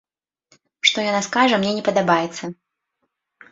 Што 0.91 1.03
яна 1.09 1.19
скажа, 1.27 1.55
мне 1.63 1.71
не 1.77 1.83
падабаецца. 1.91 2.43